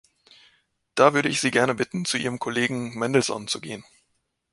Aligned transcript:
Da 0.95 1.13
würde 1.13 1.29
ich 1.29 1.41
Sie 1.41 1.51
gerne 1.51 1.75
bitten, 1.75 2.05
zu 2.05 2.17
Ihrem 2.17 2.39
Kollegen 2.39 2.97
Mandelson 2.97 3.47
zu 3.47 3.61
gehen. 3.61 3.85